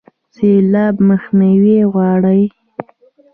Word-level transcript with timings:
سیلاب 0.35 0.95
مخنیوی 1.09 1.79
غواړي 1.93 2.43